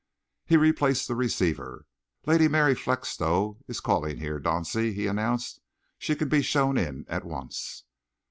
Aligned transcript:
He 0.47 0.57
replaced 0.57 1.07
the 1.07 1.13
receiver. 1.13 1.85
"Lady 2.25 2.47
Mary 2.47 2.73
Felixstowe 2.73 3.59
is 3.67 3.79
calling 3.79 4.17
here, 4.17 4.39
Dauncey," 4.39 4.93
he 4.95 5.05
announced. 5.05 5.61
"She 5.99 6.15
can 6.15 6.27
be 6.27 6.41
shown 6.41 6.75
in 6.75 7.05
at 7.07 7.23
once." 7.23 7.83